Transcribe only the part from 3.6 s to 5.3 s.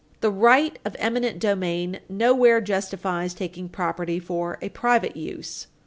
property for a private